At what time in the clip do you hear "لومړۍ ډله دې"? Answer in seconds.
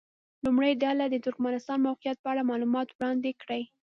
0.45-1.17